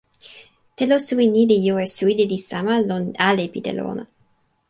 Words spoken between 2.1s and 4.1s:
lili sama lon ale pi telo ona.